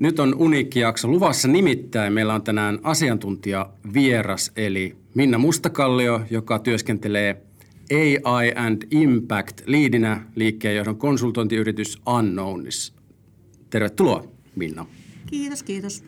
[0.00, 2.12] Nyt on uniikki jakso luvassa nimittäin.
[2.12, 7.42] Meillä on tänään asiantuntija vieras eli Minna Mustakallio, joka työskentelee
[8.24, 12.92] AI and Impact liidinä liikkeenjohdon konsultointiyritys Unknownissa.
[13.70, 14.24] Tervetuloa
[14.56, 14.86] Minna.
[15.26, 16.04] Kiitos, kiitos.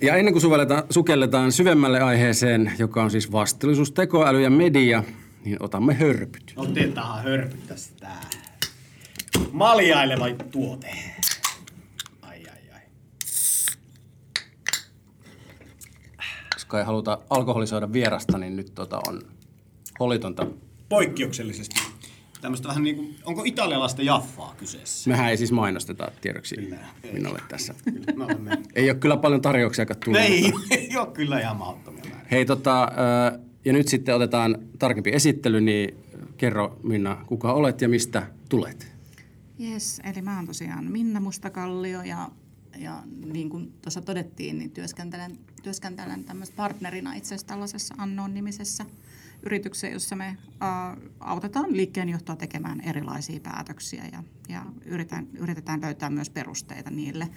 [0.00, 5.04] Ja ennen kuin sukelletaan, sukelletaan syvemmälle aiheeseen, joka on siis vastuullisuus, tekoäly ja media,
[5.44, 6.52] niin otamme hörpyt.
[6.56, 8.08] Otetaan hörpyt tästä.
[9.52, 10.90] Maljaileva tuote.
[12.22, 12.80] Ai ai ai.
[16.70, 19.22] Koska ei haluta alkoholisoida vierasta, niin nyt tota on
[20.00, 20.46] holitonta.
[20.88, 21.80] Poikkeuksellisesti.
[22.40, 25.10] Tämmöistä vähän niin kuin, onko italialaista jaffaa kyseessä?
[25.10, 27.12] Mehän ei siis mainosteta tiedoksi Kyllä, ei.
[27.12, 27.74] Minnalle tässä.
[27.84, 28.58] Kyllä, me.
[28.74, 30.20] Ei ole kyllä paljon tarjouksia tullut.
[30.20, 32.26] ei, ei ole kyllä ihan mahdottomia määriä.
[32.30, 32.92] Hei tota,
[33.64, 35.94] ja nyt sitten otetaan tarkempi esittely, niin
[36.36, 38.92] kerro Minna, kuka olet ja mistä tulet?
[39.60, 42.28] Yes, eli mä oon tosiaan Minna Mustakallio ja,
[42.80, 48.86] ja niin kuin tuossa todettiin, niin työskentelen, työskentelen tämmöistä partnerina itse asiassa tällaisessa Annoon-nimisessä
[49.42, 56.30] yrityksessä, jossa me ää, autetaan liikkeenjohtoa tekemään erilaisia päätöksiä ja, ja yritetään, yritetään löytää myös
[56.30, 57.28] perusteita niille.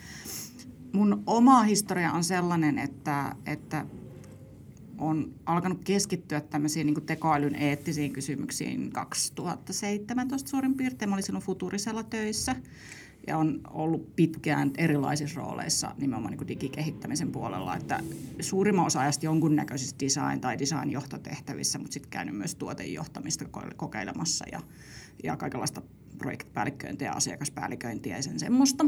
[0.94, 3.86] Mun oma historia on sellainen, että, että
[4.98, 11.10] on alkanut keskittyä tämmöisiin niin tekoälyn eettisiin kysymyksiin 2017 suurin piirtein.
[11.10, 12.56] Mä olin silloin Futurisella töissä
[13.28, 17.76] ja on ollut pitkään erilaisissa rooleissa nimenomaan niin digikehittämisen puolella.
[17.76, 18.00] Että
[18.40, 24.60] suurimman osa ajasta jonkunnäköisissä design- tai design-johtotehtävissä, mutta sitten käynyt myös tuotejohtamista kokeilemassa ja,
[25.24, 25.82] ja kaikenlaista
[26.18, 28.86] projektipäällikköintiä ja asiakaspäälliköintiä ja sen semmoista.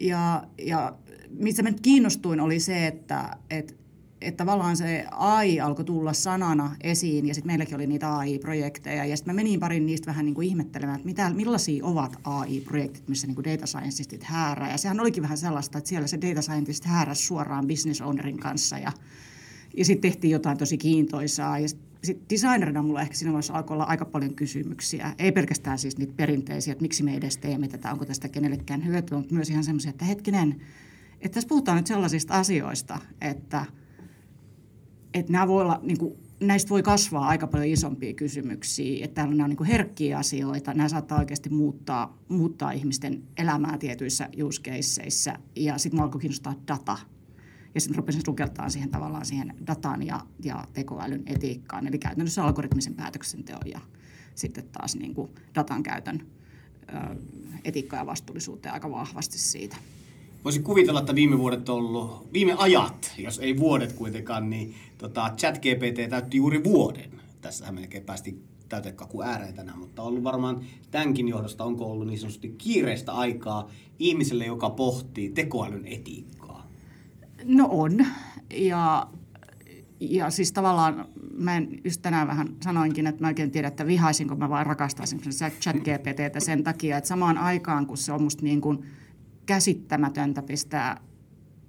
[0.00, 0.96] Ja, ja
[1.28, 3.74] mistä mä nyt kiinnostuin oli se, että, että
[4.20, 9.16] että tavallaan se AI alkoi tulla sanana esiin ja sitten meilläkin oli niitä AI-projekteja ja
[9.16, 13.26] sitten mä menin parin niistä vähän niin kuin ihmettelemään, että mitä, millaisia ovat AI-projektit, missä
[13.26, 16.84] niin kuin data scientistit häärää ja sehän olikin vähän sellaista, että siellä se data scientist
[16.84, 18.92] hääräsi suoraan business ownerin kanssa ja,
[19.76, 23.74] ja sitten tehtiin jotain tosi kiintoisaa ja sitten sit designerina mulla ehkä siinä vaiheessa alkoi
[23.74, 25.14] olla aika paljon kysymyksiä.
[25.18, 29.18] Ei pelkästään siis niitä perinteisiä, että miksi me edes teemme tätä, onko tästä kenellekään hyötyä,
[29.18, 30.60] mutta myös ihan semmoisia, että hetkinen,
[31.20, 33.64] että tässä puhutaan nyt sellaisista asioista, että–
[35.14, 39.34] että nämä voi olla, niin kuin, näistä voi kasvaa aika paljon isompia kysymyksiä, että täällä
[39.34, 45.38] nämä on niin herkkiä asioita, nämä saattaa oikeasti muuttaa, muuttaa ihmisten elämää tietyissä use caseissa,
[45.56, 46.98] ja sitten minua alkoi kiinnostaa data.
[47.74, 52.94] Ja sitten rupesin sukeltaa siihen tavallaan siihen dataan ja, ja tekoälyn etiikkaan, eli käytännössä algoritmisen
[52.94, 53.80] päätöksenteon ja
[54.34, 56.26] sitten taas niin kuin datan käytön
[57.64, 59.76] etiikkaa ja vastuullisuutta aika vahvasti siitä.
[60.44, 65.34] Voisin kuvitella, että viime vuodet on ollut, viime ajat, jos ei vuodet kuitenkaan, niin tota,
[65.36, 67.10] ChatGPT täytti juuri vuoden.
[67.40, 72.18] Tässähän melkein päästiin täytekaku ääreen tänään, mutta on ollut varmaan tämänkin johdosta, onko ollut niin
[72.18, 76.66] sanotusti kiireistä aikaa ihmiselle, joka pohtii tekoälyn etiikkaa.
[77.44, 78.06] No on.
[78.54, 79.06] Ja,
[80.00, 84.34] ja siis tavallaan mä en just tänään vähän sanoinkin, että mä oikein tiedän, että vihaisinko
[84.34, 85.20] mä vai rakastaisin
[85.60, 88.84] chat GPTtä sen takia, että samaan aikaan, kun se on musta niin kuin
[89.46, 91.00] käsittämätöntä pistää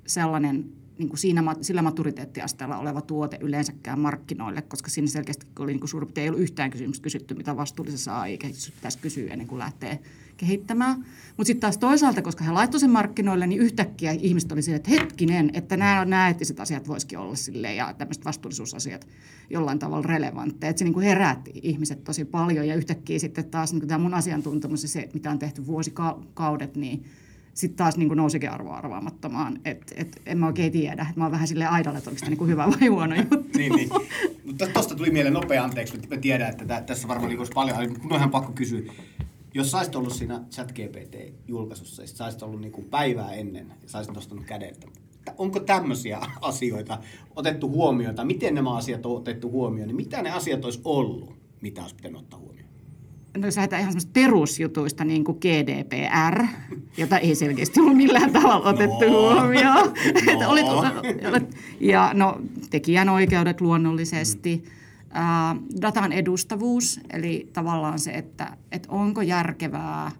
[0.07, 5.79] sellainen niin kuin siinä, sillä maturiteettiasteella oleva tuote yleensäkään markkinoille, koska siinä selkeästi oli niin
[5.79, 9.99] kuin suurin ei ollut yhtään kysymystä kysytty, mitä vastuullisessa AI-kehityksessä pitäisi kysyä ennen kuin lähtee
[10.37, 10.97] kehittämään.
[11.37, 14.89] Mutta sitten taas toisaalta, koska he laittoi sen markkinoille, niin yhtäkkiä ihmiset oli silleen, että
[14.89, 19.07] hetkinen, että nämä, nämä eettiset asiat voisikin olla silleen ja tämmöiset vastuullisuusasiat
[19.49, 20.69] jollain tavalla relevantteja.
[20.69, 24.03] Että se niin kuin herätti ihmiset tosi paljon ja yhtäkkiä sitten taas niin kuin tämä
[24.03, 27.05] mun asiantuntemus ja se, mitä on tehty vuosikaudet, niin
[27.53, 29.59] sitten taas niin nousikin arvoa arvaamattomaan.
[29.65, 31.05] Et, et, en mä oikein tiedä.
[31.15, 33.57] Mä oon vähän sille aidalle, että onko tämä niin hyvä vai huono juttu.
[33.57, 33.89] niin, niin.
[34.45, 37.51] Mutta tuosta tuli mieleen nopea anteeksi, mutta mä tiedän, että tä- tässä varmaan niin olisi
[37.53, 38.81] paljon, mutta mun on ihan pakko kysyä.
[39.53, 44.45] Jos saisit ollut siinä ChatGPT-julkaisussa, ja sit saisit ollut niin päivää ennen, ja saisit nostanut
[44.45, 44.87] kädeltä,
[45.37, 46.97] onko tämmöisiä asioita
[47.35, 51.33] otettu huomioon, tai miten nämä asiat on otettu huomioon, niin mitä ne asiat olisi ollut,
[51.61, 52.60] mitä olisi pitänyt ottaa huomioon?
[53.37, 56.45] No jos lähdetään ihan semmoista perusjutuista niin kuin GDPR,
[56.97, 59.09] jota ei selkeästi ollut millään tavalla otettu No.
[59.09, 59.93] huomioon.
[60.05, 60.49] Että No.
[60.51, 64.63] olit, olit, ja no tekijänoikeudet luonnollisesti,
[65.09, 70.11] ää, datan edustavuus, eli tavallaan se, että, että onko järkevää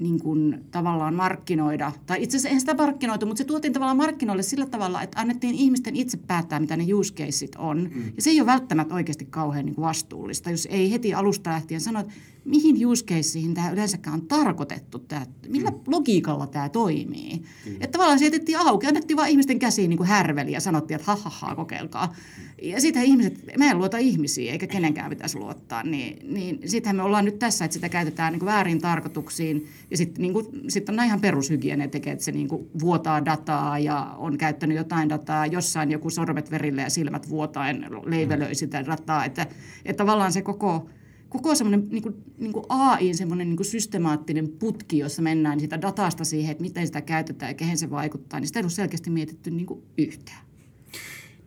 [0.00, 4.42] niin kuin, tavallaan markkinoida, tai itse asiassa eihän sitä markkinoitu, mutta se tuotiin tavallaan markkinoille
[4.42, 7.90] sillä tavalla, että annettiin ihmisten itse päättää, mitä ne use caseit on.
[7.94, 8.02] Mm.
[8.16, 11.80] Ja se ei ole välttämättä oikeasti kauhean niin kuin vastuullista, jos ei heti alusta lähtien
[11.80, 12.12] sano, että
[12.46, 15.76] mihin use caseihin tämä yleensäkään on tarkoitettu, tämä, millä mm.
[15.86, 17.42] logiikalla tämä toimii.
[17.66, 17.72] Mm.
[17.72, 21.12] Että tavallaan se jätettiin auki, annettiin vaan ihmisten käsiin niin kuin härveli ja sanottiin, että
[21.12, 22.14] ha, ha, ha kokeilkaa.
[22.62, 27.02] Ja sitten ihmiset, me ei luota ihmisiä eikä kenenkään pitäisi luottaa, niin, niin sittenhän me
[27.02, 30.34] ollaan nyt tässä, että sitä käytetään niin kuin väärin tarkoituksiin ja sitten niin
[30.68, 35.08] sit on ihan perushygiene tekee, että se niin kuin vuotaa dataa ja on käyttänyt jotain
[35.08, 39.46] dataa, jossain joku sormet verille ja silmät vuotaen leivelöi sitä dataa, että,
[39.84, 40.88] että tavallaan se koko
[41.28, 46.24] koko semmoinen niin kuin, niin kuin AI, semmoinen niin systemaattinen putki, jossa mennään sitä datasta
[46.24, 49.50] siihen, että miten sitä käytetään ja kehen se vaikuttaa, niin sitä ei ole selkeästi mietitty
[49.50, 50.46] niin kuin yhtään.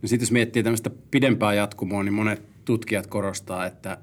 [0.02, 3.98] No sitten jos miettii tämmöistä pidempää jatkumoa, niin monet tutkijat korostaa, että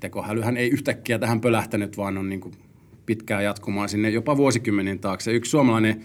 [0.00, 2.54] tekoälyhän ei yhtäkkiä tähän pölähtänyt, vaan on niin kuin
[3.06, 5.32] pitkää jatkumaa sinne jopa vuosikymmenin taakse.
[5.32, 6.00] Yksi suomalainen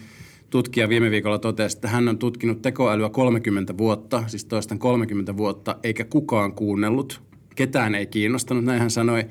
[0.50, 5.76] tutkija viime viikolla totesi, että hän on tutkinut tekoälyä 30 vuotta, siis toistan 30 vuotta,
[5.82, 7.25] eikä kukaan kuunnellut.
[7.56, 9.26] Ketään ei kiinnostanut, näin hän sanoi.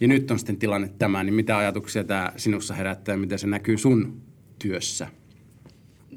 [0.00, 3.46] Ja nyt on sitten tilanne tämä, niin mitä ajatuksia tämä sinussa herättää ja miten se
[3.46, 4.22] näkyy sun
[4.58, 5.06] työssä?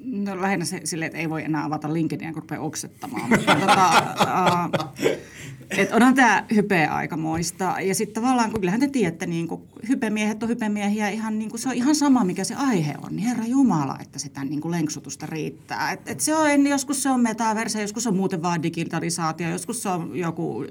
[0.05, 3.29] No lähinnä se, silleen, että ei voi enää avata LinkedInia, kun rupeaa oksettamaan.
[3.29, 4.69] Mutta, tota,
[5.69, 7.75] et onhan tämä hype aikamoista.
[7.81, 11.59] Ja sitten tavallaan, kun kyllähän te tiedätte, niin kun hypemiehet on hypemiehiä, ihan, niin kuin
[11.59, 13.15] se on ihan sama, mikä se aihe on.
[13.15, 15.91] Niin Herra Jumala, että sitä niin kuin lenksutusta riittää.
[15.91, 19.89] Et, et se on, joskus se on metaverse, joskus on muuten vaan digitalisaatio, joskus se
[19.89, 20.65] on joku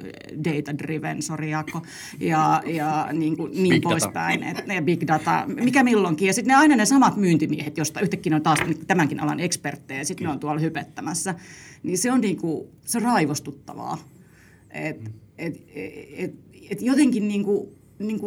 [0.45, 1.83] data-driven, sori Jaakko,
[2.21, 4.43] ja, ja niin, kuin, niin poispäin.
[4.43, 6.27] Et, ja big data, mikä milloinkin.
[6.27, 10.27] Ja sitten ne aina ne samat myyntimiehet, josta yhtäkkiä on taas tämänkin alan eksperttejä, sitten
[10.27, 11.35] ne on tuolla hypettämässä.
[11.83, 13.99] Niin se on, niin kuin, se on raivostuttavaa.
[14.75, 15.63] Et, et,
[16.17, 16.35] et,
[16.71, 17.69] et jotenkin niin kuin,
[17.99, 18.21] niin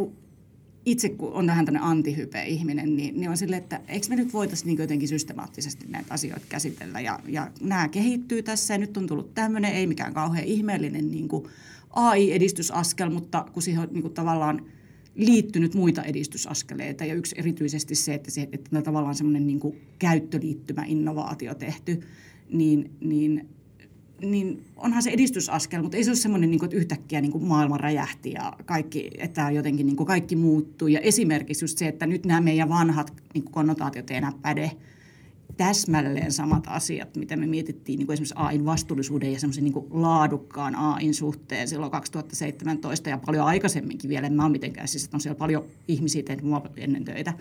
[0.85, 4.67] itse kun on vähän tämmöinen antihype-ihminen, niin, niin on silleen, että eikö me nyt voitaisiin
[4.67, 6.99] niin jotenkin systemaattisesti näitä asioita käsitellä.
[6.99, 11.29] Ja, ja nämä kehittyy tässä ja nyt on tullut tämmöinen, ei mikään kauhean ihmeellinen niin
[11.89, 14.65] AI-edistysaskel, mutta kun siihen on niin tavallaan
[15.15, 19.59] liittynyt muita edistysaskeleita ja yksi erityisesti se, että, se, että tavallaan semmoinen niin
[20.00, 22.00] käyttöliittymä innovaatio tehty,
[22.50, 23.50] niin, niin
[24.21, 27.43] niin onhan se edistysaskel, mutta ei se ole semmoinen, niin kuin, että yhtäkkiä niin kuin
[27.43, 30.87] maailma räjähti ja kaikki, että jotenkin niin kuin kaikki muuttuu.
[30.87, 34.71] Ja esimerkiksi just se, että nyt nämä meidän vanhat niin kuin konnotaatiot ei enää päde
[35.57, 40.75] täsmälleen samat asiat, mitä me mietittiin niin kuin esimerkiksi AIn vastuullisuuden ja semmoisen niin laadukkaan
[40.75, 44.27] AIn suhteen silloin 2017 ja paljon aikaisemminkin vielä.
[44.27, 47.33] En mä ole mitenkään, siis että on siellä paljon ihmisiä tehnyt mua ennen töitä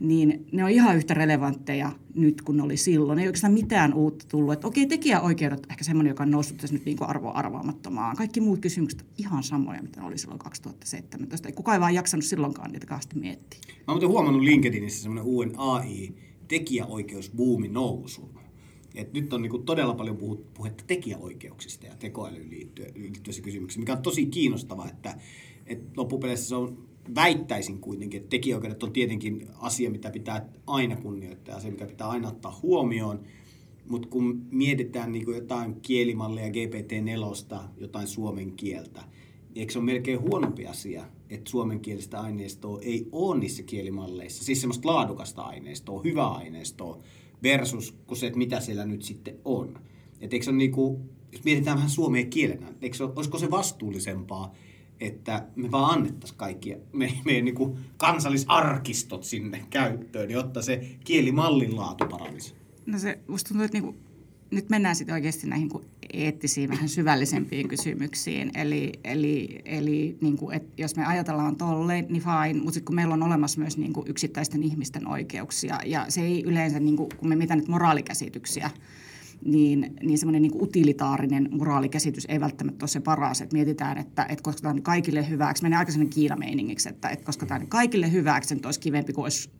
[0.00, 3.18] niin ne on ihan yhtä relevantteja nyt kuin ne oli silloin.
[3.18, 4.52] Ei oikeastaan mitään uutta tullut.
[4.52, 8.16] Että okei, tekijäoikeudet ehkä semmoinen, joka on noussut tässä nyt niin kuin arvo arvaamattomaan.
[8.16, 11.48] Kaikki muut kysymykset ihan samoja, mitä ne oli silloin 2017.
[11.48, 13.60] Ei kukaan ei vaan jaksanut silloinkaan niitä kauheasti miettiä.
[13.86, 18.30] Mä oon huomannut LinkedInissä semmoinen uuden AI-tekijäoikeusbuumi nousu.
[18.94, 20.18] Et nyt on niinku todella paljon
[20.54, 22.50] puhetta tekijäoikeuksista ja tekoälyyn
[22.94, 25.18] liittyvissä kysymyksissä, mikä on tosi kiinnostavaa, että
[25.66, 31.56] et loppupeleissä se on väittäisin kuitenkin, että tekijäoikeudet on tietenkin asia, mitä pitää aina kunnioittaa,
[31.56, 33.20] asia, mikä pitää aina ottaa huomioon.
[33.88, 39.04] Mutta kun mietitään niin kuin jotain kielimallia GPT-4, jotain suomen kieltä,
[39.54, 44.60] niin eikö se ole melkein huonompi asia, että suomenkielistä aineistoa ei ole niissä kielimalleissa, siis
[44.60, 46.98] semmoista laadukasta aineistoa, hyvää aineistoa,
[47.42, 49.78] versus kun se, että mitä siellä nyt sitten on.
[50.20, 51.02] Et eikö se ole niin kuin,
[51.32, 54.54] jos mietitään vähän suomea kielenä, eikö se, olisiko se vastuullisempaa,
[55.02, 62.04] että me vaan annettaisiin kaikki me, meidän niin kansallisarkistot sinne käyttöön, jotta se kielimallin laatu
[62.06, 62.54] paranisi.
[62.86, 63.96] No se, musta tuntuu, että niin kuin,
[64.50, 68.50] nyt mennään sitten oikeasti näihin kuin eettisiin, vähän syvällisempiin kysymyksiin.
[68.54, 72.94] Eli, eli, eli niin kuin, että jos me ajatellaan tolleen, niin fine, mutta sitten kun
[72.94, 77.08] meillä on olemassa myös niin kuin yksittäisten ihmisten oikeuksia, ja se ei yleensä, niin kuin,
[77.16, 78.70] kun me mitä nyt moraalikäsityksiä,
[79.44, 83.40] niin, niin semmoinen niin utilitaarinen moraalikäsitys ei välttämättä ole se paras.
[83.40, 87.24] Että mietitään, että, että koska tämä on kaikille hyväksi, menee aika sellainen kiinameiningiksi, että, että
[87.24, 89.50] koska tämä on kaikille hyväksi, niin olisi kivempi kuin olisi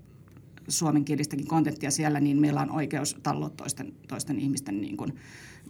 [0.69, 5.15] suomenkielistäkin kontenttia siellä, niin meillä on oikeus talloa toisten, toisten ihmisten niin kuin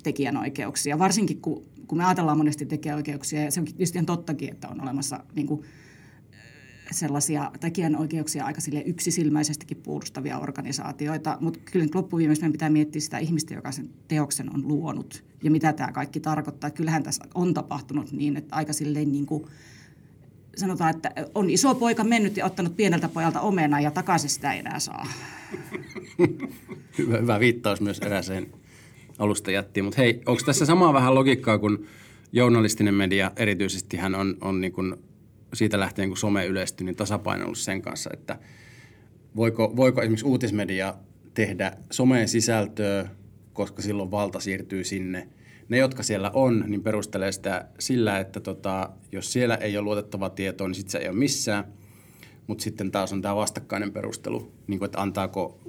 [0.03, 0.99] tekijänoikeuksia.
[0.99, 4.83] Varsinkin kun, kun me ajatellaan monesti tekijänoikeuksia, ja se on tietysti ihan tottakin, että on
[4.83, 5.63] olemassa niin kuin,
[6.93, 13.55] sellaisia tekijänoikeuksia aika sille yksisilmäisestikin puolustavia organisaatioita, mutta kyllä loppuviimeksi meidän pitää miettiä sitä ihmistä,
[13.55, 16.71] joka sen teoksen on luonut ja mitä tämä kaikki tarkoittaa.
[16.71, 19.45] Kyllähän tässä on tapahtunut niin, että aika silleen niin kuin
[20.57, 24.59] sanotaan, että on iso poika mennyt ja ottanut pieneltä pojalta omena ja takaisin sitä ei
[24.59, 25.07] enää saa.
[26.99, 28.47] hyvä, hyvä viittaus myös erääseen
[29.19, 29.85] alusta jättiin.
[29.85, 31.87] Mutta hei, onko tässä samaa vähän logiikkaa kuin
[32.33, 34.95] journalistinen media erityisesti hän on, on niin kuin
[35.55, 38.39] siitä lähtien, kun some yleistyi, niin tasapainoillut sen kanssa, että
[39.37, 40.95] voiko, voiko esimerkiksi uutismedia
[41.35, 43.09] tehdä someen sisältöä,
[43.53, 45.29] koska silloin valta siirtyy sinne.
[45.69, 50.31] Ne, jotka siellä on, niin perustelee sitä sillä, että tota, jos siellä ei ole luotettavaa
[50.31, 51.65] tietoa, niin sitten se ei ole missään.
[52.47, 55.61] Mutta sitten taas on tämä vastakkainen perustelu, niin kuin, että antaako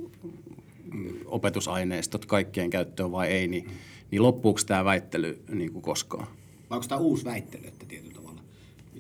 [1.25, 3.70] opetusaineistot kaikkien käyttöön vai ei, niin,
[4.12, 6.28] niin loppuuko tämä väittely niin kuin koskaan?
[6.70, 8.42] Vai onko tämä uusi väittely, että tietyllä tavalla?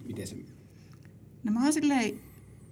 [0.07, 0.35] Miten se...
[1.43, 2.13] No mä oon silleen,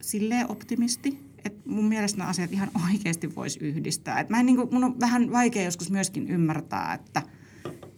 [0.01, 4.20] silleen optimisti, että mun mielestä nämä asiat ihan oikeasti voisi yhdistää.
[4.20, 7.22] Et mä en, niin kuin, mun on vähän vaikea joskus myöskin ymmärtää, että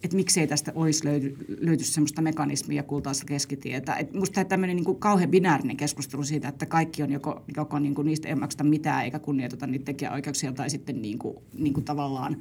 [0.04, 3.94] et miksei tästä olisi löydy, löyty semmoista mekanismia kultaista keskitietä.
[3.94, 8.06] Et musta tämmöinen niin kauhean binäärinen keskustelu siitä, että kaikki on joko, joko niin kuin
[8.06, 12.36] niistä ei makseta mitään eikä kunnioiteta niitä tekijäoikeuksia tai sitten niin kuin, niin kuin tavallaan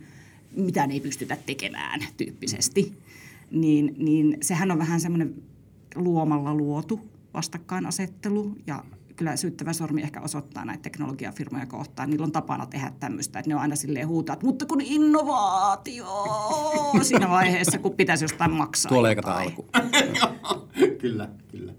[0.55, 2.93] mitään ei pystytä tekemään tyyppisesti.
[3.51, 5.35] Niin, niin sehän on vähän semmoinen
[5.95, 8.83] luomalla luotu vastakkainasettelu ja
[9.15, 12.09] kyllä syyttävä sormi ehkä osoittaa näitä teknologiafirmoja kohtaan.
[12.09, 16.07] Niillä on tapana tehdä tämmöistä, että ne on aina silleen huutaa, että mutta kun innovaatio
[17.01, 19.69] siinä vaiheessa, kun pitäisi jostain maksaa Tuo leikataan alkuun.
[21.01, 21.73] kyllä, kyllä.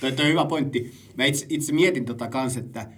[0.00, 0.94] Toi, toi on hyvä pointti.
[1.16, 2.90] Mä itse, itse mietin tota kans, että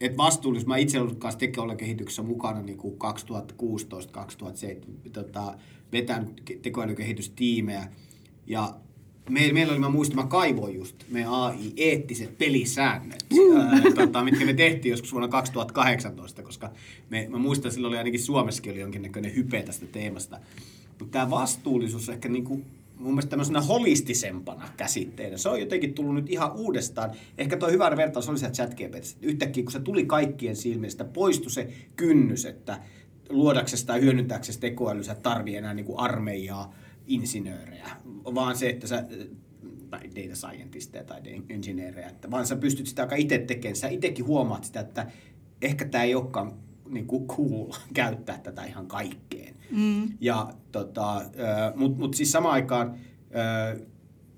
[0.00, 2.98] et vastuullisuus, mä itse ollut kanssa tekoälykehityksessä mukana niin kuin
[5.06, 5.54] 2016-2007 tota,
[5.92, 7.88] vetänyt ke- tekoälykehitystiimejä.
[8.46, 8.74] Ja
[9.28, 13.24] me, meillä oli, mä muistan, mä kaivoin just meidän AI-eettiset pelisäännöt,
[13.58, 16.70] ää, tota, mitkä me tehtiin joskus vuonna 2018, koska
[17.10, 20.38] me, mä muistan, silloin oli ainakin Suomessakin oli jonkinnäköinen hype tästä teemasta.
[20.98, 22.60] Mutta tämä vastuullisuus ehkä niinku,
[22.98, 27.10] mun mielestä tämmöisenä holistisempana käsitteenä, se on jotenkin tullut nyt ihan uudestaan.
[27.38, 29.16] Ehkä tuo hyvä vertaus oli se ChatGPT.
[29.22, 32.78] Yhtäkkiä kun se tuli kaikkien silmistä, poistui se kynnys, että
[33.30, 36.74] luodaksesi tai hyödyntääksesi tekoäly, sä et tarvii enää niinku armeijaa,
[37.10, 37.90] insinöörejä,
[38.24, 39.04] vaan se, että sä
[39.90, 43.76] tai data scientisteja tai engineerejä, että vaan sä pystyt sitä aika itse tekemään.
[43.76, 45.06] Sä itsekin huomaat sitä, että
[45.62, 46.52] ehkä tämä ei olekaan
[46.88, 49.54] niin kuin cool käyttää tätä ihan kaikkeen.
[49.70, 50.08] Mm.
[50.20, 51.22] Ja tota,
[51.76, 52.94] mutta mut siis samaan aikaan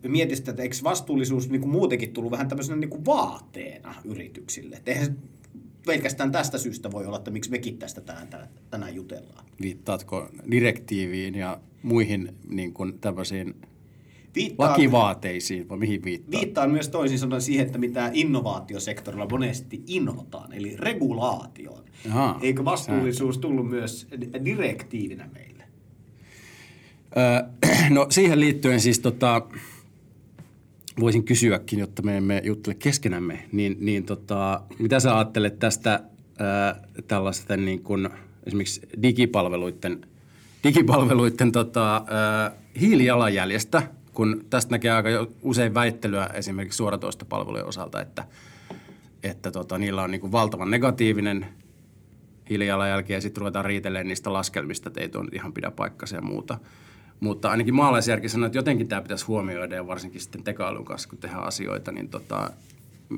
[0.08, 4.76] mietin sitä, että eikö vastuullisuus niin kuin muutenkin tullut vähän tämmöisenä niin kuin vaateena yrityksille.
[4.76, 5.18] Et eihän
[5.86, 9.44] pelkästään tästä syystä voi olla, että miksi mekin tästä tänään, tänään, tänään jutellaan.
[9.62, 13.54] Viittaatko direktiiviin ja muihin niin kuin tämmöisiin
[14.34, 16.40] Viittaan, lakivaateisiin, vai mihin viittaa?
[16.40, 21.84] viittaan myös toisin sanoen siihen, että mitä innovaatiosektorilla monesti innotaan, eli regulaatioon.
[22.10, 22.38] Ahaa.
[22.42, 24.06] Eikö vastuullisuus tullut myös
[24.44, 25.64] direktiivinä meille?
[27.16, 27.42] Öö,
[27.90, 29.42] no siihen liittyen siis tota,
[31.00, 36.02] voisin kysyäkin, jotta me emme juttele keskenämme, niin, niin tota, mitä sä ajattelet tästä
[36.38, 38.08] ää, tällaisten niin kuin,
[38.46, 40.06] esimerkiksi digipalveluiden,
[40.64, 42.02] digipalveluiden tota,
[42.80, 45.08] hiilijalanjäljestä, kun tästä näkee aika
[45.42, 48.24] usein väittelyä esimerkiksi suoratoistopalvelujen osalta, että,
[49.22, 51.46] että tota, niillä on niin kuin valtavan negatiivinen
[52.50, 56.22] hiilijalanjälki ja sitten ruvetaan riitelemään niistä laskelmista, että ei tuo nyt ihan pidä paikkansa ja
[56.22, 56.58] muuta.
[57.20, 61.18] Mutta ainakin maalaisjärki sanoo, että jotenkin tämä pitäisi huomioida ja varsinkin sitten tekoälyn kanssa, kun
[61.18, 62.50] tehdään asioita, niin tota,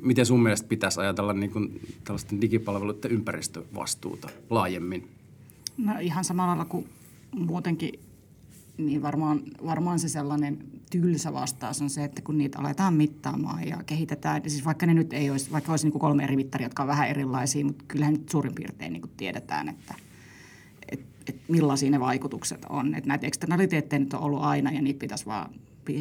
[0.02, 5.08] miten sun mielestä pitäisi ajatella niin kuin tällaisten digipalveluiden ympäristövastuuta laajemmin?
[5.76, 6.88] No ihan samalla kuin
[7.36, 8.00] muutenkin,
[8.78, 10.58] niin varmaan, varmaan se sellainen
[10.90, 15.12] tylsä vastaus on se, että kun niitä aletaan mittaamaan ja kehitetään, siis vaikka ne nyt
[15.12, 18.14] ei olisi, vaikka olisi niin kuin kolme eri mittaria, jotka on vähän erilaisia, mutta kyllähän
[18.14, 19.94] nyt suurin piirtein niin kuin tiedetään, että
[20.92, 22.94] et, et millaisia ne vaikutukset on.
[22.94, 25.50] Et näitä eksternaliteetteja nyt on ollut aina ja niitä pitäisi vaan,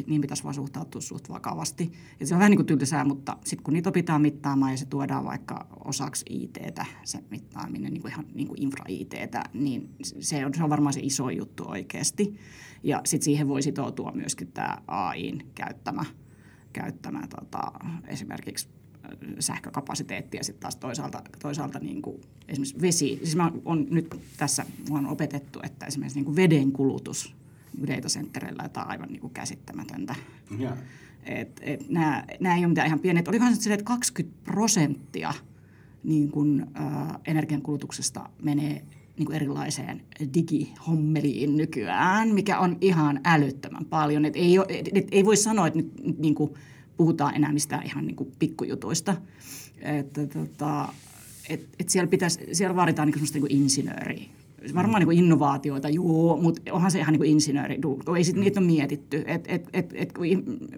[0.06, 1.92] niin pitäisi vaan suhtautua suht vakavasti.
[2.20, 4.86] Et se on vähän niin kuin tylsää, mutta sitten kun niitä opitaan mittaamaan ja se
[4.86, 10.54] tuodaan vaikka osaksi ITtä, se mittaaminen, niin kuin ihan niin kuin infra-ITtä, niin se on,
[10.54, 12.36] se on varmaan se iso juttu oikeasti.
[12.82, 16.04] Ja sitten siihen voi sitoutua myöskin tämä AIin käyttämä,
[16.72, 17.72] käyttämä tota,
[18.06, 18.68] esimerkiksi
[19.38, 23.20] sähkökapasiteetti ja sitten taas toisaalta, toisaalta niin kuin esimerkiksi vesi.
[23.22, 27.34] Siis mä on nyt tässä mua on opetettu, että esimerkiksi niin kuin veden kulutus
[27.86, 30.14] datacenterillä on jotain aivan niin kuin käsittämätöntä.
[31.24, 33.28] Et, et nämä, nämä ei ole mitään ihan pienet.
[33.28, 35.34] Olikohan se silleen, että 20 prosenttia
[36.04, 38.84] niin kuin, ä, energiankulutuksesta menee
[39.18, 40.02] niin kuin erilaiseen
[40.34, 44.24] digihommeliin nykyään, mikä on ihan älyttömän paljon.
[44.24, 46.54] Et ei, ole, et, et ei voi sanoa, että nyt nyt niin kuin
[46.96, 49.16] puhutaan enää mistään ihan niin kuin pikkujutuista.
[49.80, 50.88] Että, tota,
[51.48, 54.30] et, et siellä, pitäisi, siellä vaaditaan niin semmoista niin insinööri
[54.74, 57.78] varmaan niin kuin innovaatioita, joo, mutta onhan se ihan niin kuin insinööri,
[58.16, 59.24] ei sit niitä ole mietitty.
[59.26, 60.26] Et, et, et, et kun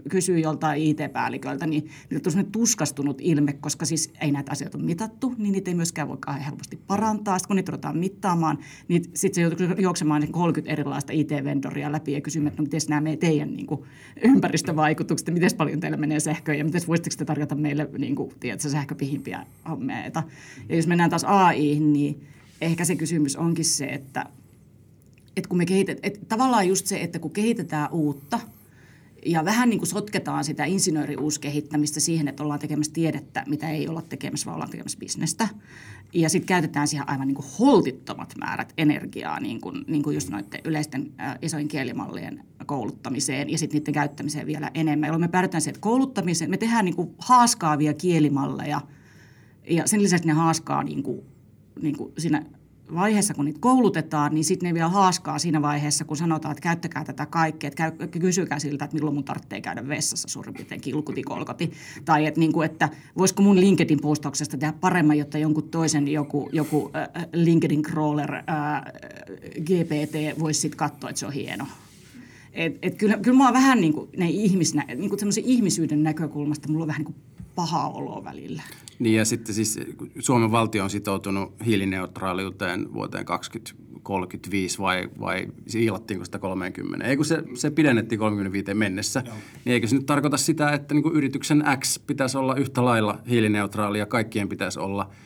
[0.08, 5.34] kysyy joltain IT-päälliköltä, niin niitä on tuskastunut ilme, koska siis ei näitä asioita ole mitattu,
[5.38, 7.38] niin niitä ei myöskään voi helposti parantaa.
[7.38, 12.20] Sitten kun niitä ruvetaan mittaamaan, niin sitten se joutuu juoksemaan 30 erilaista IT-vendoria läpi ja
[12.20, 13.82] kysymään, että no miten nämä menee teidän niin kuin,
[14.22, 18.68] ympäristövaikutukset, miten paljon teillä menee sähköä ja miten voisitteko te tarjota meille niin kuin, tiedätkö,
[18.68, 20.22] sähköpihimpiä hommeita.
[20.68, 22.20] Ja jos mennään taas AI, niin
[22.60, 24.26] ehkä se kysymys onkin se, että,
[25.36, 28.40] että kun me kehitetään, että tavallaan just se, että kun kehitetään uutta
[29.26, 34.02] ja vähän niin kuin sotketaan sitä insinööriuuskehittämistä siihen, että ollaan tekemässä tiedettä, mitä ei olla
[34.02, 35.48] tekemässä, vaan ollaan tekemässä bisnestä.
[36.12, 40.28] Ja sitten käytetään siihen aivan niin kuin holtittomat määrät energiaa, niin kuin, niin kuin just
[40.30, 45.06] noiden yleisten äh, isojen kielimallien kouluttamiseen ja sitten niiden käyttämiseen vielä enemmän.
[45.06, 48.80] Jolloin me päädytään siihen, että kouluttamiseen, me tehdään niin kuin haaskaavia kielimalleja
[49.70, 51.22] ja sen lisäksi ne haaskaa niin kuin
[51.82, 52.42] niin kuin siinä
[52.94, 57.04] vaiheessa, kun niitä koulutetaan, niin sitten ne vielä haaskaa siinä vaiheessa, kun sanotaan, että käyttäkää
[57.04, 61.22] tätä kaikkea, että käy, kysykää siltä, että milloin mun tarvitsee käydä vessassa suurin piirtein kilkuti
[61.22, 61.72] kolkoti.
[62.04, 66.90] Tai että, niin kuin, että voisiko mun LinkedIn-postauksesta tehdä paremmin, jotta jonkun toisen joku, joku
[66.96, 68.42] äh, LinkedIn crawler äh,
[69.60, 71.66] GPT voisi sitten katsoa, että se on hieno.
[72.52, 76.68] Et, et kyllä, kyllä mä oon vähän niin kuin, ne ihmisnä, niin kuin ihmisyyden näkökulmasta,
[76.68, 78.62] mulla on vähän niin kuin paha olo välillä.
[78.98, 79.80] Niin ja sitten siis
[80.18, 87.06] Suomen valtio on sitoutunut hiilineutraaliuteen vuoteen 2035 vai, vai siilattiinko sitä 30?
[87.06, 89.22] Ei kun se, se pidennettiin 35 mennessä.
[89.26, 89.34] Joo.
[89.64, 93.98] Niin eikö se nyt tarkoita sitä, että niin yrityksen X pitäisi olla yhtä lailla hiilineutraali
[93.98, 95.10] ja kaikkien pitäisi olla–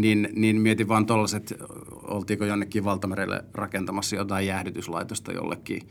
[0.00, 1.54] niin, niin mietin vaan tuollaiset,
[1.90, 5.82] oltiinko jonnekin valtamerelle rakentamassa jotain jäähdytyslaitosta jollekin,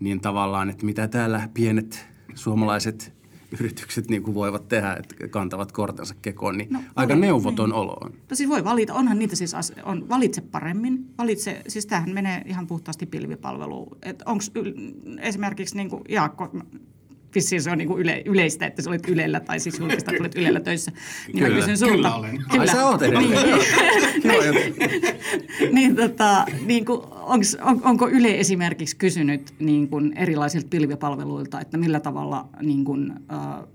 [0.00, 3.17] niin tavallaan, että mitä täällä pienet suomalaiset
[3.60, 7.76] yritykset niin kuin voivat tehdä, että kantavat kortensa kekoon, niin no, aika valit, neuvoton niin.
[7.76, 8.12] olo on.
[8.30, 12.66] No siis voi valita, onhan niitä siis, on, valitse paremmin, valitse, siis tämähän menee ihan
[12.66, 13.96] puhtaasti pilvipalveluun.
[14.26, 14.44] Onko
[15.20, 16.50] esimerkiksi niin kuin Jaakko,
[17.34, 20.22] vissiin se on niin kuin yle, yleistä, että sä olet Ylellä tai siis julkista, että
[20.22, 20.92] olet Ylellä töissä.
[21.26, 21.94] Niin kyllä, kysyn sulta.
[21.94, 22.44] kyllä olen.
[22.50, 22.60] Kyllä.
[22.60, 23.58] Ai sä oot edelleen.
[24.24, 24.74] niin,
[25.74, 31.76] niin, tota, niin kuin, onks, on, onko Yle esimerkiksi kysynyt niin kuin erilaisilta pilvipalveluilta, että
[31.76, 33.68] millä tavalla, niin kuin, uh,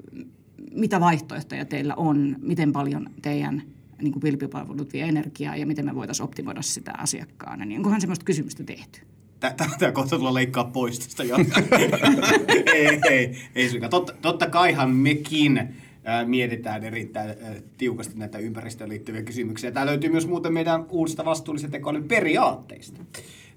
[0.71, 3.63] mitä vaihtoehtoja teillä on, miten paljon teidän
[4.01, 8.25] niin kuin pilvipalvelut vie energiaa ja miten me voitaisiin optimoida sitä asiakkaana, niin onkohan sellaista
[8.25, 8.99] kysymystä tehty?
[9.79, 11.35] Tämä kohta tulla leikkaa pois tästä jo.
[12.73, 13.89] ei, ei, ei suinkaan.
[13.89, 17.35] Totta, totta kaihan mekin ää, mietitään erittäin
[17.77, 19.71] tiukasti näitä ympäristöön liittyviä kysymyksiä.
[19.71, 23.01] Tämä löytyy myös muuten meidän uusista vastuullisen tekoälyn periaatteista.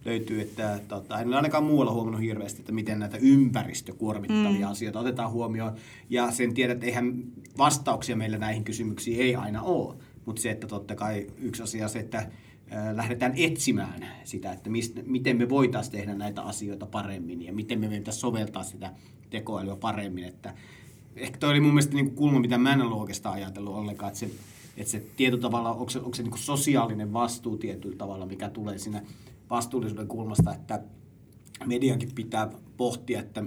[0.07, 4.73] Löytyy, että tota, en ole ainakaan muualla huomannut hirveästi, että miten näitä ympäristökuormittavia mm.
[4.73, 5.73] asioita otetaan huomioon.
[6.11, 7.25] Ja sen tiedät, että eihän
[7.59, 9.95] vastauksia meillä näihin kysymyksiin ei aina ole.
[10.27, 12.31] Mutta se, että totta kai yksi asia se, että
[12.92, 17.90] lähdetään etsimään sitä, että mistä, miten me voitaisiin tehdä näitä asioita paremmin ja miten me
[17.90, 18.92] voitaisiin soveltaa sitä
[19.31, 20.25] tekoälyä paremmin.
[20.25, 20.55] Että
[21.16, 24.21] ehkä toi oli mun mielestä niin kulma, mitä mä en ollut oikeastaan ajatellut ollenkaan, että
[24.21, 24.31] se,
[24.77, 28.79] että se tietyllä tavalla, onko se, onko se niin sosiaalinen vastuu tietyllä tavalla, mikä tulee
[28.79, 29.03] siinä
[29.50, 30.82] vastuullisuuden kulmasta, että
[31.66, 33.44] mediankin pitää pohtia, että,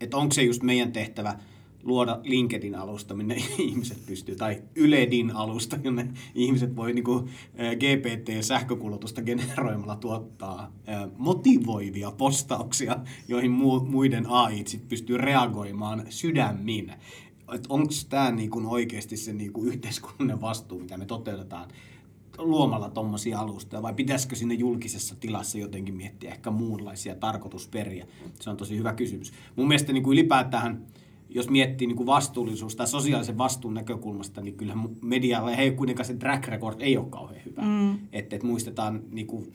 [0.00, 1.38] että onko se just meidän tehtävä–
[1.84, 10.72] luoda LinkedIn-alusta, minne ihmiset pystyy, tai Yledin-alusta, jonne ihmiset voi niin kuin, GPT-sähkökulutusta generoimalla tuottaa
[11.18, 12.96] motivoivia postauksia,
[13.28, 16.92] joihin muiden AI sit pystyy reagoimaan sydämin.
[17.68, 21.70] Onko tämä niin oikeasti se niin kuin yhteiskunnallinen vastuu, mitä me toteutetaan
[22.38, 28.06] luomalla tuommoisia alustoja, vai pitäisikö sinne julkisessa tilassa jotenkin miettiä ehkä muunlaisia tarkoitusperiä?
[28.40, 29.32] Se on tosi hyvä kysymys.
[29.56, 30.86] Mun mielestä niin kuin ylipäätään
[31.28, 36.14] jos miettii niin kuin vastuullisuus tai sosiaalisen vastuun näkökulmasta, niin kyllähän medialla ei kuitenkaan se
[36.14, 37.62] track record ei ole kauhean hyvä.
[37.62, 37.98] Mm.
[38.12, 39.52] Että et muistetaan niin kuin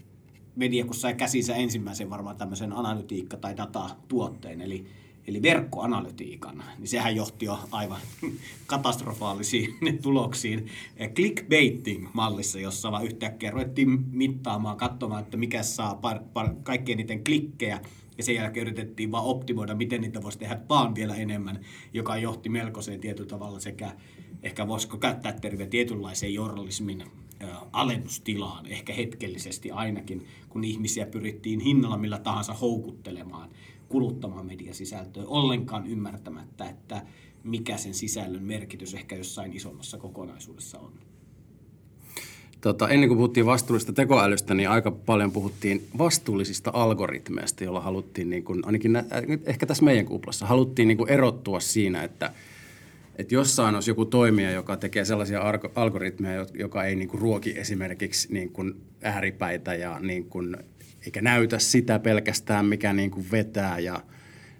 [0.55, 4.85] media, kun sai käsinsä ensimmäisen varmaan tämmöisen analytiikka- tai datatuotteen, eli,
[5.29, 8.01] eli verkkoanalytiikan, niin sehän johti jo aivan
[8.67, 10.67] katastrofaalisiin tuloksiin.
[11.15, 17.79] Clickbaiting-mallissa, jossa vaan yhtäkkiä ruvettiin mittaamaan, katsomaan, että mikä saa par, par, kaikkein niiden klikkejä,
[18.17, 21.59] ja sen jälkeen yritettiin vaan optimoida, miten niitä voisi tehdä vaan vielä enemmän,
[21.93, 23.95] joka johti melkoiseen tietyllä tavalla sekä
[24.43, 27.03] ehkä voisiko käyttää terveä tietynlaiseen journalismin
[27.71, 33.49] alennustilaan, ehkä hetkellisesti ainakin, kun ihmisiä pyrittiin hinnalla millä tahansa houkuttelemaan,
[33.89, 37.01] kuluttamaan mediasisältöä, ollenkaan ymmärtämättä, että
[37.43, 40.93] mikä sen sisällön merkitys ehkä jossain isommassa kokonaisuudessa on.
[42.61, 48.43] Tota, ennen kuin puhuttiin vastuullisesta tekoälystä, niin aika paljon puhuttiin vastuullisista algoritmeista, joilla haluttiin, niin
[48.43, 49.05] kuin, ainakin nä,
[49.45, 52.33] ehkä tässä meidän kuplassa, haluttiin niin kuin erottua siinä, että,
[53.19, 55.41] että jossain olisi joku toimija, joka tekee sellaisia
[55.75, 60.57] algoritmeja, joka ei niin kuin ruoki esimerkiksi niin kuin ääripäitä ja niin kuin,
[61.05, 64.03] eikä näytä sitä pelkästään, mikä niin kuin vetää ja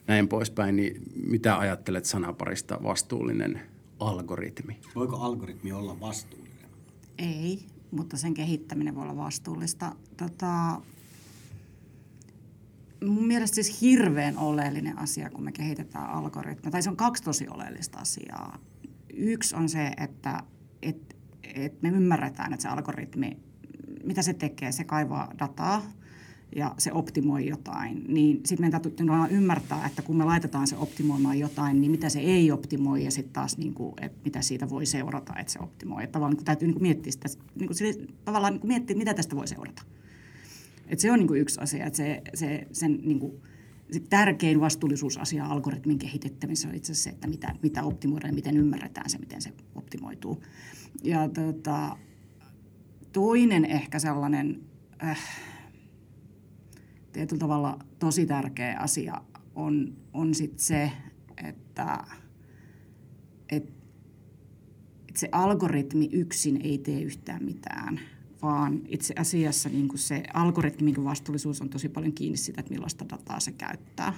[0.07, 3.61] näin poispäin, niin mitä ajattelet sanaparista vastuullinen
[3.99, 4.77] algoritmi?
[4.95, 6.69] Voiko algoritmi olla vastuullinen?
[7.17, 7.59] Ei,
[7.91, 9.95] mutta sen kehittäminen voi olla vastuullista.
[10.17, 10.81] Tota,
[13.05, 17.47] mun mielestä siis hirveän oleellinen asia, kun me kehitetään algoritmeja, tai se on kaksi tosi
[17.47, 18.59] oleellista asiaa.
[19.13, 20.43] Yksi on se, että
[20.81, 23.37] et, et me ymmärretään, että se algoritmi,
[24.03, 25.81] mitä se tekee, se kaivaa dataa
[26.55, 31.39] ja se optimoi jotain, niin sitten meidän täytyy ymmärtää, että kun me laitetaan se optimoimaan
[31.39, 34.85] jotain, niin mitä se ei optimoi ja sitten taas, niin kuin, että mitä siitä voi
[34.85, 36.03] seurata, että se optimoi.
[36.03, 39.13] Että tavallaan niin täytyy niin kuin miettiä sitä, niin kuin, tavallaan niin kuin miettiä, mitä
[39.13, 39.83] tästä voi seurata.
[40.89, 43.41] Et se on niin yksi asia, että se, se, sen niin kuin,
[43.91, 48.57] se tärkein vastuullisuusasia algoritmin kehitettämisessä on itse asiassa se, että mitä, mitä optimoidaan ja miten
[48.57, 50.43] ymmärretään se, miten se optimoituu.
[51.03, 51.97] Ja tota,
[53.11, 54.61] toinen ehkä sellainen
[55.03, 55.19] äh,
[57.13, 59.21] tietyllä tavalla tosi tärkeä asia
[59.55, 60.91] on, on sit se,
[61.43, 62.03] että
[63.51, 63.73] et,
[65.09, 67.99] et se algoritmi yksin ei tee yhtään mitään,
[68.41, 73.05] vaan itse asiassa niin kuin se algoritmin vastuullisuus on tosi paljon kiinni siitä, että millaista
[73.09, 74.13] dataa se käyttää.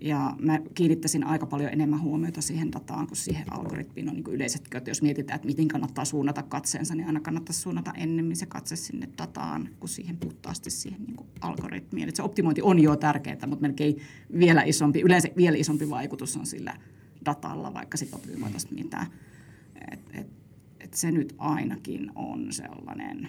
[0.00, 4.62] Ja mä kiinnittäisin aika paljon enemmän huomiota siihen dataan kuin siihen algoritmiin on niin yleiset
[4.74, 8.76] että Jos mietitään, että miten kannattaa suunnata katseensa, niin aina kannattaa suunnata ennemmin se katse
[8.76, 12.04] sinne dataan kuin siihen puhtaasti siihen niin kuin algoritmiin.
[12.04, 13.96] Eli se optimointi on jo tärkeää, mutta melkein
[14.38, 16.76] vielä isompi, yleensä vielä isompi vaikutus on sillä
[17.24, 19.06] datalla, vaikka sitten optimoitaisiin mitään.
[19.90, 20.43] Et, et,
[20.94, 23.28] et se nyt ainakin on sellainen...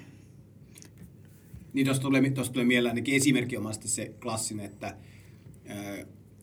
[1.73, 4.97] Niin tuosta tulee, tulee mieleen ainakin esimerkinomaisesti se klassinen, että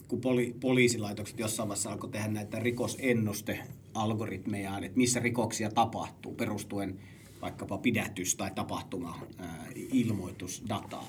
[0.08, 6.98] kun poli, poliisilaitokset jossain vaiheessa alkoi tehdä näitä rikosennustealgoritmeja, että missä rikoksia tapahtuu perustuen
[7.42, 11.06] vaikkapa pidätys- tai tapahtuma-ilmoitusdataan,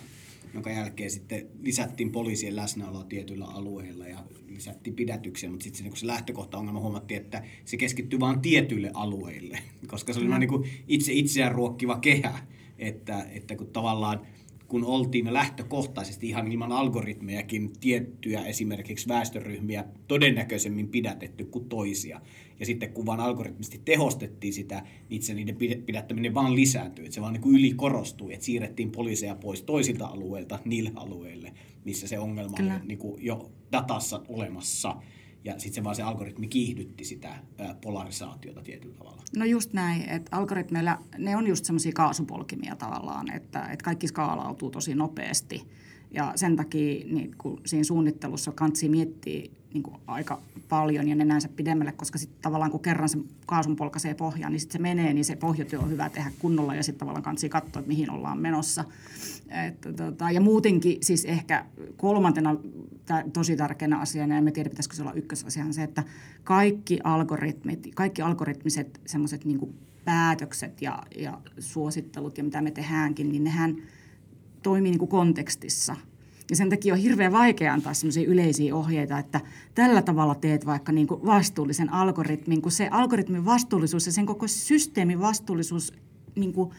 [0.54, 5.98] jonka jälkeen sitten lisättiin poliisien läsnäoloa tietyillä alueilla ja lisättiin pidätyksiä, mutta sitten se, niin
[5.98, 10.40] se lähtökohta-ongelma huomattiin, että se keskittyy vain tietyille alueille, koska se oli mm.
[10.40, 12.40] niin kuin itse itseään ruokkiva kehä,
[12.80, 14.22] että, että kun tavallaan–
[14.74, 22.22] kun oltiin lähtökohtaisesti ihan ilman algoritmejakin tiettyjä esimerkiksi väestöryhmiä todennäköisemmin pidätetty kuin toisia.
[22.60, 27.06] Ja sitten kun vaan algoritmisesti tehostettiin sitä, niin itse niiden pidättäminen vaan lisääntyi.
[27.06, 31.54] Että se vaan niin kuin ylikorostui, että siirrettiin poliiseja pois toisilta alueilta niille alueille,
[31.86, 32.76] missä se ongelma Kyllä.
[32.76, 34.96] oli niin kuin jo datassa olemassa–
[35.44, 37.36] ja sitten se vaan se algoritmi kiihdytti sitä
[37.82, 39.22] polarisaatiota tietyllä tavalla.
[39.38, 44.72] No just näin, että algoritmeilla, ne on just semmoisia kaasupolkimia tavallaan, että, että kaikki skaalautuu
[44.72, 45.68] tosi nopeasti.
[46.14, 51.92] Ja sen takia niin kun siinä suunnittelussa kansi miettiä niin aika paljon ja nenänsä pidemmälle,
[51.92, 55.36] koska sitten tavallaan kun kerran se kaasun polkaisee pohjaan, niin sitten se menee, niin se
[55.36, 58.86] pohjatyö on hyvä tehdä kunnolla ja sitten tavallaan kansi katsoa, että mihin ollaan menossa.
[59.68, 61.66] Että, tota, ja muutenkin siis ehkä
[61.98, 62.56] kolmantena
[63.34, 66.04] tosi tärkeänä asiana, ja en tiedä pitäisikö se olla ykkösasia, on se, että
[66.44, 73.44] kaikki algoritmit, kaikki algoritmiset semmoiset niin päätökset ja, ja suosittelut ja mitä me tehdäänkin, niin
[73.44, 73.76] nehän
[74.64, 75.96] toimii niin kuin kontekstissa–
[76.50, 79.42] ja sen takia on hirveän vaikea antaa sellaisia yleisiä ohjeita, että
[79.76, 84.48] tällä tavalla teet vaikka niin kuin vastuullisen algoritmin, kun se algoritmin vastuullisuus ja sen koko
[84.48, 85.94] systeemin vastuullisuus
[86.36, 86.70] niin kuin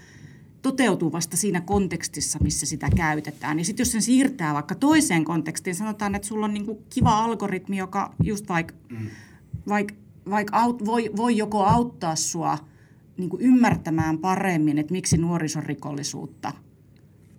[0.62, 3.58] toteutuu vasta siinä kontekstissa, missä sitä käytetään.
[3.58, 7.18] Ja sitten jos sen siirtää vaikka toiseen kontekstiin, sanotaan, että sulla on niin kuin kiva
[7.18, 9.06] algoritmi, joka just vaikka mm.
[9.68, 9.94] vaik,
[10.30, 12.58] vaik aut, voi, voi joko auttaa sua
[13.16, 16.52] niin kuin ymmärtämään paremmin, että miksi nuorisorikollisuutta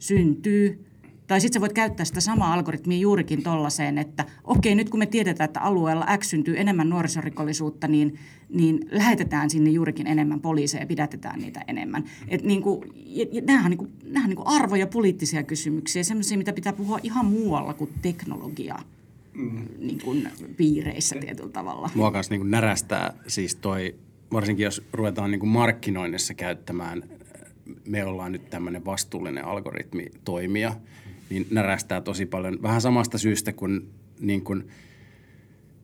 [0.08, 0.86] syntyy,
[1.28, 5.06] tai sitten sä voit käyttää sitä samaa algoritmia juurikin tollaiseen, että okei, nyt kun me
[5.06, 10.88] tiedetään, että alueella X syntyy enemmän nuorisorikollisuutta, niin, niin lähetetään sinne juurikin enemmän poliiseja ja
[10.88, 12.04] pidätetään niitä enemmän.
[12.28, 15.44] Et niin kuin, ja, ja nämä on, niin kuin, nämä on niin kuin arvoja poliittisia
[15.44, 18.76] kysymyksiä, sellaisia, mitä pitää puhua ihan muualla kuin teknologia.
[19.34, 19.66] Mm.
[19.80, 21.90] Niin kuin piireissä tietyllä tavalla.
[21.96, 23.96] Mua kanssa niin kuin närästää siis toi,
[24.34, 27.04] varsinkin jos ruvetaan niin kuin markkinoinnissa käyttämään,
[27.86, 30.76] me ollaan nyt tämmöinen vastuullinen algoritmi toimia,
[31.30, 32.62] niin närästää tosi paljon.
[32.62, 34.68] Vähän samasta syystä kuin, niin kuin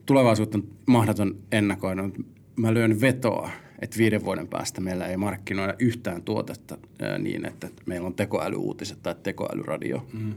[0.06, 2.10] tulevaisuutta on mahdoton ennakoida.
[2.56, 3.50] Mä lyön vetoa,
[3.82, 6.78] että viiden vuoden päästä meillä ei markkinoida yhtään tuotetta
[7.20, 10.34] niin, että meillä on tekoälyuutiset tai tekoälyradio, mm.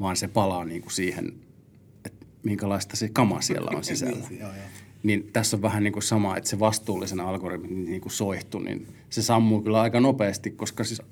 [0.00, 1.32] vaan se palaa niin kuin siihen,
[2.04, 4.26] että minkälaista se kama siellä on sisällä.
[5.04, 8.86] Niin tässä on vähän niin kuin sama, että se vastuullisen algoritmin niin kuin soihtu, niin
[9.10, 11.02] se sammuu kyllä aika nopeasti, koska siis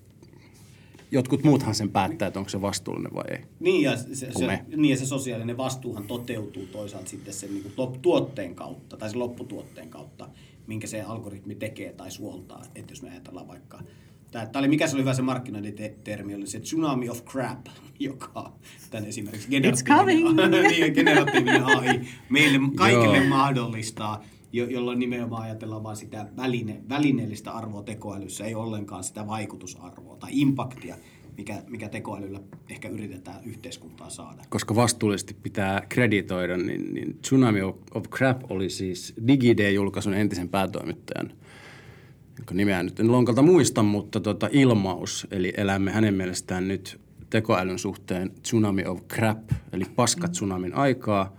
[1.10, 3.38] jotkut muuthan sen päättää, että onko se vastuullinen vai ei.
[3.60, 4.64] Niin ja se, se, me.
[4.76, 9.18] niin ja se sosiaalinen vastuuhan toteutuu toisaalta sitten sen niin kuin tuotteen kautta tai sen
[9.18, 10.28] lopputuotteen kautta,
[10.66, 12.62] minkä se algoritmi tekee tai suoltaa.
[12.74, 13.82] Että jos me ajatellaan vaikka,
[14.32, 17.66] tämä, tämä oli, mikä se oli hyvä se markkinointitermi, oli se tsunami of crap,
[17.98, 18.52] joka
[18.90, 19.48] tämän esimerkiksi
[19.84, 20.28] coming!
[20.68, 23.28] niin, generatiivinen AI meille kaikille Joo.
[23.28, 30.16] mahdollistaa, jo, jolloin nimenomaan ajatellaan vain sitä väline, välineellistä arvoa tekoälyssä, ei ollenkaan sitä vaikutusarvoa
[30.16, 30.96] tai impaktia,
[31.36, 32.40] mikä, mikä tekoälyllä
[32.70, 34.42] ehkä yritetään yhteiskuntaa saada.
[34.48, 41.32] Koska vastuullisesti pitää kreditoida, niin, niin Tsunami of, of Crap oli siis DigiD-julkaisun entisen päätoimittajan,
[42.38, 45.26] jonka nimeä nyt en lonkalta muista, mutta tota, ilmaus.
[45.30, 51.36] Eli elämme hänen mielestään nyt tekoälyn suhteen Tsunami of Crap, eli paskatsunamin aikaa,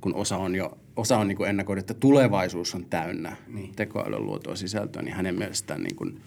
[0.00, 3.72] kun osa on jo osa on niin kuin ennakoida, että tulevaisuus on täynnä niin.
[3.76, 6.20] tekoälyn luotua sisältöä, niin hänen mielestään niin kuin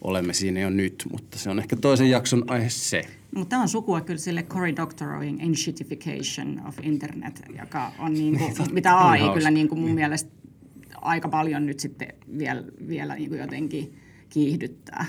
[0.00, 3.02] olemme siinä jo nyt, mutta se on ehkä toisen jakson aihe se.
[3.34, 8.54] Mutta tämä on sukua kyllä sille Cory Doctorowin Enshittification of Internet, joka on niin kuin,
[8.72, 10.30] mitä AI kyllä niin kuin mun mielestä
[11.02, 15.06] aika paljon nyt sitten vielä, vielä niin kuin jotenkin kiihdyttää.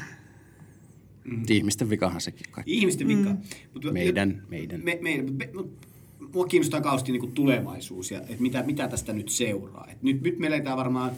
[1.23, 1.43] Mm.
[1.49, 2.77] Ihmisten vikahan sekin kaikki.
[2.77, 3.29] Ihmisten vika.
[3.29, 3.37] Mm.
[3.73, 4.81] Mutta Meidän, meidän.
[4.83, 5.87] Me, me, me, mut
[6.33, 9.87] mua kiinnostaa kauheasti niin tulevaisuus ja että mitä, mitä tästä nyt seuraa.
[9.91, 11.11] Et nyt, nyt me eletään varmaan,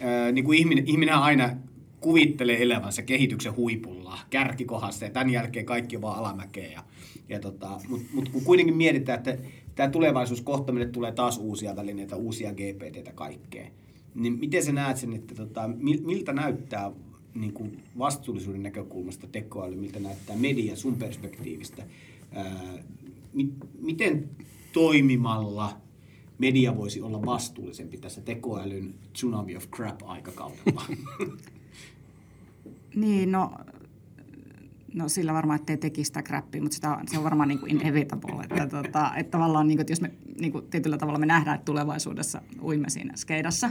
[0.00, 1.56] ää, niin kuin ihminen, ihminenhän aina
[2.00, 6.70] kuvittelee elävänsä kehityksen huipulla, kärkikohdassa ja tämän jälkeen kaikki on vaan alamäkeä.
[6.70, 6.84] Ja,
[7.28, 9.38] ja tota, Mutta mut kun kuitenkin mietitään, että
[9.74, 13.66] tämä tulevaisuus kohta meille tulee taas uusia välineitä, uusia GPTtä kaikkea,
[14.14, 16.92] niin miten sä näet sen, että tota, mil- miltä näyttää
[17.34, 21.82] niin kuin vastuullisuuden näkökulmasta tekoäly, miltä näyttää media sun perspektiivistä?
[22.32, 22.84] Ää,
[23.32, 24.30] mi- miten
[24.72, 25.76] toimimalla
[26.38, 30.82] media voisi olla vastuullisempi tässä tekoälyn tsunami of crap aikakaudella?
[32.94, 33.52] Niin, no,
[34.94, 38.42] no sillä varmaan, ettei tekisi sitä crappia, mutta sitä, se on varmaan niin kuin inevitable.
[38.42, 41.54] Että, tota, että tavallaan, niin kuin, että jos me niin kuin tietyllä tavalla me nähdään,
[41.54, 43.70] että tulevaisuudessa uimme siinä skeidassa,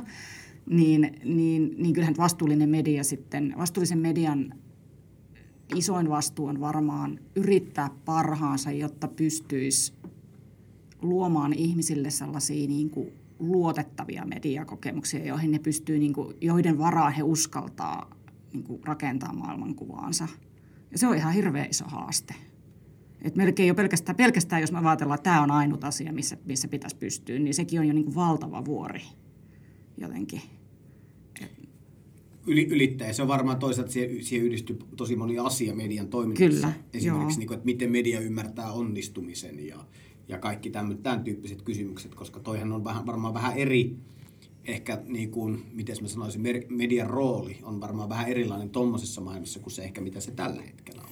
[0.70, 4.54] niin, niin, niin kyllähän vastuullinen media sitten, vastuullisen median
[5.76, 9.94] isoin vastuu on varmaan yrittää parhaansa, jotta pystyisi
[11.02, 17.24] luomaan ihmisille sellaisia niin kuin luotettavia mediakokemuksia, joihin ne pystyy, niin kuin, joiden varaan he
[17.24, 18.10] uskaltaa
[18.54, 20.28] niin kuin rakentaa maailmankuvaansa.
[20.92, 22.36] Ja se on ihan hirveän iso haaste.
[23.22, 26.68] Et melkein jo pelkästään, pelkästään, jos me ajatellaan, että tämä on ainut asia, missä, missä
[26.68, 29.02] pitäisi pystyä, niin sekin on jo niin kuin valtava vuori
[29.98, 30.42] jotenkin.
[32.48, 33.14] Yli, ylittäjä.
[33.14, 36.68] Se on varmaan toisaalta siihen, siihen yhdistyy tosi moni asia median toiminnassa.
[36.68, 37.40] Kyllä, Esimerkiksi, joo.
[37.40, 39.86] niin kuin, että miten media ymmärtää onnistumisen ja,
[40.28, 43.96] ja kaikki tämän, tämän tyyppiset kysymykset, koska toihan on vähän, varmaan vähän eri,
[44.70, 49.74] ehkä niin kuin, miten mä sanoisin, median rooli on varmaan vähän erilainen tuommoisessa maailmassa kuin
[49.74, 51.10] se ehkä mitä se tällä hetkellä on.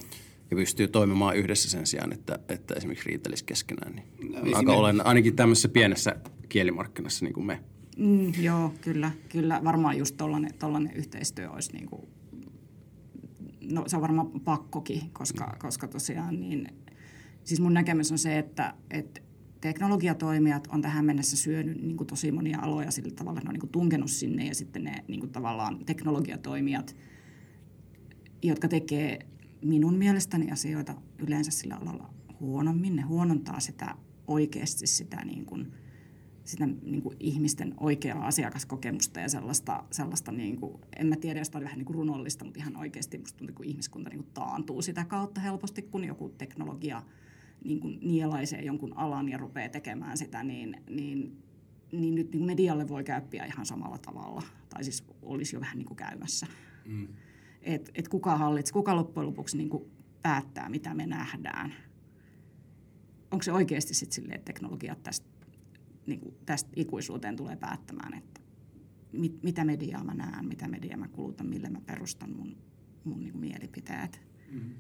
[0.52, 3.96] Ja pystyy toimimaan yhdessä sen sijaan, että, että esimerkiksi riitelisi keskenään.
[3.96, 6.16] Niin No, aika esimerkiksi- olen, ainakin tämmöisessä pienessä
[6.50, 7.60] kielimarkkinassa niin kuin me.
[7.98, 9.62] Mm, joo, kyllä, kyllä.
[9.64, 12.02] Varmaan just tollainen, tollainen yhteistyö olisi niin kuin,
[13.72, 16.68] no se on varmaan pakkokin, koska, koska tosiaan niin,
[17.44, 19.22] siis mun näkemys on se, että, että
[19.62, 23.54] teknologiatoimijat on tähän mennessä syönyt niin kuin tosi monia aloja sillä tavalla, että ne on
[23.54, 26.96] niin kuin tunkenut sinne ja sitten ne niin kuin tavallaan teknologiatoimijat,
[28.44, 29.20] jotka tekee
[29.62, 33.96] minun mielestäni asioita yleensä sillä alalla huonommin, ne huonontaa sitä
[34.28, 35.72] oikeasti sitä niin kuin,
[36.44, 41.50] sitä niin kuin ihmisten oikeaa asiakaskokemusta ja sellaista, sellaista niin kuin, en mä tiedä, jos
[41.50, 44.34] tämä oli vähän niin kuin runollista, mutta ihan oikeasti musta tuntuu, kun ihmiskunta niin kuin
[44.34, 47.04] taantuu sitä kautta helposti, kun joku teknologia
[47.64, 51.44] niin kuin nielaisee jonkun alan ja rupeaa tekemään sitä, niin, niin,
[51.92, 55.86] niin nyt niin medialle voi käyppiä ihan samalla tavalla, tai siis olisi jo vähän niin
[55.86, 56.48] kuin käymässä.
[56.86, 57.08] Mm.
[57.62, 59.84] Et, et kuka hallitsee, kuka loppujen lopuksi niin kuin
[60.22, 61.74] päättää, mitä me nähdään.
[63.32, 65.28] Onko se oikeasti sitten silleen, että teknologiat tästä
[66.06, 68.42] niin kuin tästä ikuisuuteen tulee päättämään, että
[69.12, 72.58] mit, mitä mediaa mä näen, mitä mediaa mä kulutan, millä mä perustan mun,
[73.04, 74.22] mun niin kuin mielipiteet.
[74.52, 74.74] Mm.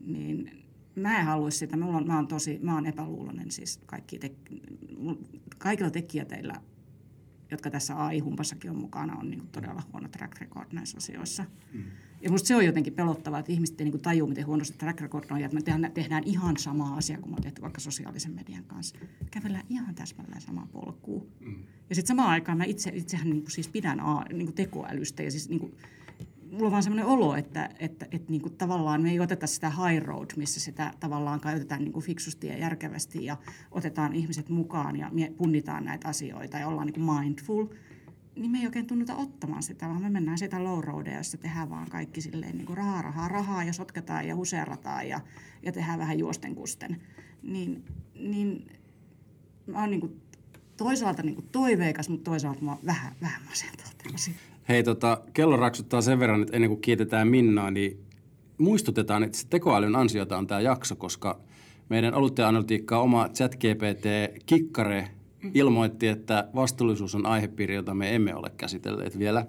[0.00, 0.65] Niin
[0.96, 1.76] mä en haluaisi sitä.
[1.76, 4.32] Mulla on, mä, oon tosi, mä oon epäluuloinen siis kaikki tek,
[4.96, 6.60] mul- kaikilla tekijöillä,
[7.50, 11.44] jotka tässä AI-humpassakin on mukana, on niin todella huono track record näissä asioissa.
[11.72, 11.82] Mm.
[12.20, 15.24] Ja musta se on jotenkin pelottavaa, että ihmiset ei niin tajua, miten huonosti track record
[15.30, 18.34] on, ja että me tehdään, tehdään ihan samaa asiaa kuin me on tehty vaikka sosiaalisen
[18.34, 18.96] median kanssa.
[19.30, 21.22] Kävellään ihan täsmälleen samaa polkua.
[21.40, 21.62] Mm.
[21.88, 25.48] Ja sitten samaan aikaan mä itse, itsehän niin siis pidän A, niin tekoälystä, ja siis
[25.48, 25.76] niin kuin,
[26.50, 30.04] mulla on vaan sellainen olo, että, että, että niin tavallaan me ei oteta sitä high
[30.04, 33.36] road, missä sitä tavallaan käytetään niin fiksusti ja järkevästi ja
[33.70, 37.66] otetaan ihmiset mukaan ja punnitaan näitä asioita ja ollaan niin mindful.
[38.36, 41.70] niin me ei oikein tunnuta ottamaan sitä, vaan me mennään sitä low roadia, jossa tehdään
[41.70, 45.20] vaan kaikki silleen niin rahaa, rahaa, rahaa ja sotketaan ja huseerataan ja,
[45.62, 47.02] ja tehdään vähän juosten kusten.
[47.42, 48.66] Niin, niin
[49.66, 50.22] mä oon niin
[50.76, 53.86] toisaalta niin toiveikas, mutta toisaalta mä vähän, vähän masentaa
[54.68, 58.00] Hei, tota, kello raksuttaa sen verran, että ennen kuin kiitetään Minnaa, niin
[58.58, 61.40] muistutetaan, että tekoälyn ansiota on tämä jakso, koska
[61.88, 65.08] meidän oluttaja-analytiikkaa oma ChatGPT-kikkare
[65.54, 69.46] ilmoitti, että vastuullisuus on aihepiiri, jota me emme ole käsitelleet vielä.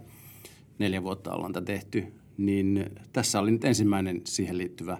[0.80, 2.04] Neljä vuotta ollaan tätä tehty.
[2.38, 4.98] Niin tässä oli nyt ensimmäinen siihen liittyvä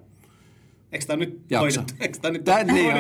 [0.92, 1.80] Eikö tämä nyt jakso.
[1.80, 2.04] hoidettu?
[2.04, 2.96] Eikö tämä nyt Tää- niin?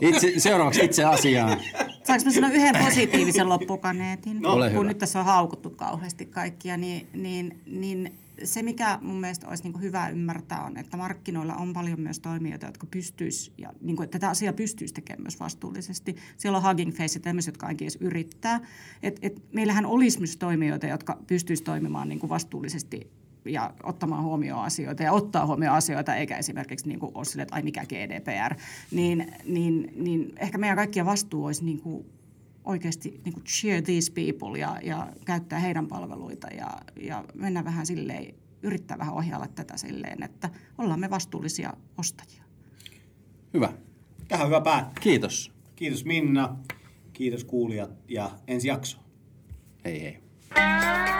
[0.00, 1.58] Itse, seuraavaksi itse asiaan.
[2.06, 4.40] Saanko mä sanoa yhden positiivisen loppukaneetin?
[4.40, 4.88] No, ole kun hyvä.
[4.88, 8.12] nyt tässä on haukuttu kauheasti kaikkia, niin, niin, niin
[8.44, 12.66] se, mikä mun mielestä olisi niin hyvä ymmärtää, on, että markkinoilla on paljon myös toimijoita,
[12.66, 16.16] jotka pystyis, ja niin kuin, että tätä asiaa pystyisi tekemään myös vastuullisesti.
[16.36, 18.60] Siellä on Hugging Face ja tämmöiset, jotka ainakin edes yrittää.
[19.02, 23.10] Et, et meillähän olisi myös toimijoita, jotka pystyisivät toimimaan niin kuin vastuullisesti
[23.44, 27.54] ja ottamaan huomioon asioita ja ottaa huomioon asioita, eikä esimerkiksi niin kuin ole sille, että
[27.54, 28.54] ai mikä GDPR,
[28.90, 32.06] niin, niin, niin ehkä meidän kaikkien vastuu olisi niin kuin
[32.64, 37.86] oikeasti niin kuin cheer these people ja, ja käyttää heidän palveluita ja, ja mennä vähän
[37.86, 42.42] silleen, yrittää vähän ohjailla tätä silleen, että ollaan me vastuullisia ostajia.
[43.54, 43.72] Hyvä.
[44.28, 45.02] Tähän hyvä päättää.
[45.02, 45.52] Kiitos.
[45.76, 46.56] Kiitos Minna,
[47.12, 48.98] kiitos kuulijat ja ensi jakso.
[49.84, 51.19] Hei hei.